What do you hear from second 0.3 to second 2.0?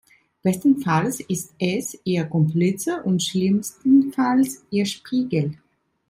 Bestenfalls ist es